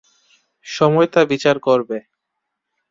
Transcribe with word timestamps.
সময় 0.65 1.07
তা 1.07 1.21
বিচার 1.25 1.55
করবে। 1.59 1.97